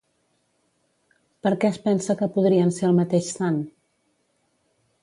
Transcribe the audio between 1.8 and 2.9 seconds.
pensa que podrien ser